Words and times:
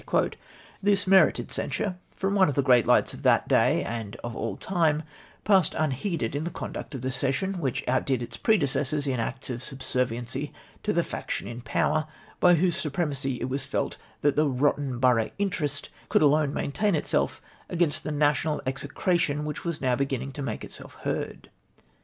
'"This 0.81 1.05
merited 1.05 1.51
censure 1.51 1.95
from 2.15 2.33
one 2.33 2.49
of 2.49 2.55
the 2.55 2.63
great 2.63 2.87
lights 2.87 3.13
of 3.13 3.21
that 3.21 3.47
day 3.47 3.83
and 3.83 4.15
of 4.23 4.35
all 4.35 4.57
time, 4.57 5.03
passed 5.43 5.75
unheeded 5.77 6.33
in 6.35 6.43
the 6.43 6.49
conduct 6.49 6.95
of 6.95 7.01
the 7.03 7.11
session, 7.11 7.59
which 7.59 7.87
outdid 7.87 8.23
its 8.23 8.35
predecessors 8.35 9.05
in 9.05 9.19
acts 9.19 9.51
of 9.51 9.61
subserviency 9.61 10.51
to 10.81 10.91
the 10.91 11.03
faction 11.03 11.47
in 11.47 11.61
power 11.61 12.07
by 12.39 12.55
whose 12.55 12.75
supremacy 12.75 13.39
it 13.41 13.47
was 13.47 13.67
felt 13.67 13.97
that 14.21 14.35
the 14.35 14.47
rotten 14.49 14.97
borough 14.97 15.29
interest 15.37 15.89
could 16.09 16.23
alone 16.23 16.51
maintain 16.51 16.95
itself 16.95 17.39
against 17.69 18.03
the 18.03 18.11
national 18.11 18.59
execra 18.65 19.19
tion 19.19 19.43
wdiich 19.45 19.63
was 19.63 19.81
now 19.81 19.95
be£>innino: 19.95 20.33
to 20.33 20.41
make 20.41 20.63
itself 20.63 20.95
heard. 21.03 21.51